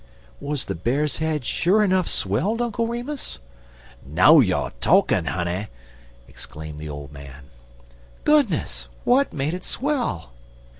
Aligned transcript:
"Was 0.39 0.65
the 0.65 0.73
Bear's 0.73 1.17
head 1.17 1.45
sure 1.45 1.83
enough 1.83 2.07
swelled, 2.07 2.59
Uncle 2.59 2.87
Remus?" 2.87 3.37
"Now 4.03 4.39
you 4.39 4.71
talkin', 4.81 5.25
honey!" 5.25 5.67
exclaimed 6.27 6.79
the 6.79 6.89
old 6.89 7.11
man. 7.11 7.51
"Goodness! 8.23 8.87
what 9.03 9.31
made 9.31 9.53
it 9.53 9.63
swell?" 9.63 10.31